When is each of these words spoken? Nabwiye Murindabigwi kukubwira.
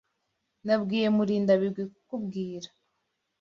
Nabwiye 0.65 1.07
Murindabigwi 1.15 1.83
kukubwira. 1.93 2.67